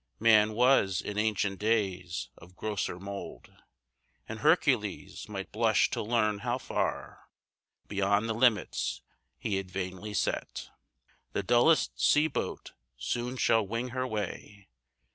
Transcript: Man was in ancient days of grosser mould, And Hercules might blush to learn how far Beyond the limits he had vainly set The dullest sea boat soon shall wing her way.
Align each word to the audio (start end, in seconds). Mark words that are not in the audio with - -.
Man 0.19 0.53
was 0.53 0.99
in 0.99 1.19
ancient 1.19 1.59
days 1.59 2.29
of 2.35 2.55
grosser 2.55 2.97
mould, 2.99 3.53
And 4.27 4.39
Hercules 4.39 5.29
might 5.29 5.51
blush 5.51 5.91
to 5.91 6.01
learn 6.01 6.39
how 6.39 6.57
far 6.57 7.29
Beyond 7.87 8.27
the 8.27 8.33
limits 8.33 9.03
he 9.37 9.57
had 9.57 9.69
vainly 9.69 10.15
set 10.15 10.71
The 11.33 11.43
dullest 11.43 12.01
sea 12.03 12.25
boat 12.27 12.73
soon 12.97 13.37
shall 13.37 13.67
wing 13.67 13.89
her 13.89 14.07
way. 14.07 14.69